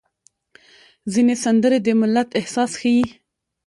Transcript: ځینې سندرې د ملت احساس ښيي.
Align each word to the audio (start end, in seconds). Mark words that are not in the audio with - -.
ځینې 1.13 1.35
سندرې 1.43 1.79
د 1.83 1.87
ملت 2.01 2.29
احساس 2.39 2.71
ښيي. 2.79 3.05